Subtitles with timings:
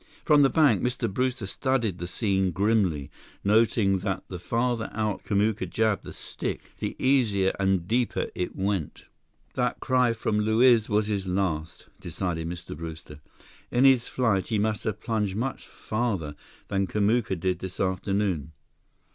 [0.25, 1.07] From the bank, Mr.
[1.07, 3.11] Brewster studied the scene grimly,
[3.43, 9.05] noting that the farther out Kamuka jabbed the stick, the easier and deeper it went.
[9.53, 12.75] "That cry from Luiz was his last," decided Mr.
[12.75, 13.19] Brewster.
[13.69, 16.33] "In his flight, he must have plunged much farther
[16.67, 18.53] than Kamuka did this afternoon.